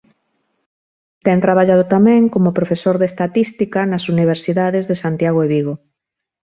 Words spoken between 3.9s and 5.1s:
nas Universidades de